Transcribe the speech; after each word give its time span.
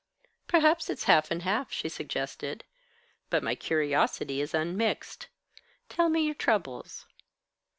"Perhaps 0.47 0.89
it's 0.89 1.03
half 1.03 1.29
and 1.29 1.43
half," 1.43 1.71
she 1.71 1.87
suggested. 1.87 2.63
"But 3.29 3.43
my 3.43 3.53
curiosity 3.53 4.41
is 4.41 4.55
unmixed. 4.55 5.27
Tell 5.89 6.09
me 6.09 6.23
your 6.25 6.33
troubles." 6.33 7.05